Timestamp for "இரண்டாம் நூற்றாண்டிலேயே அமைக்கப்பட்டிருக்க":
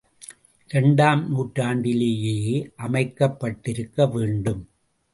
0.69-4.07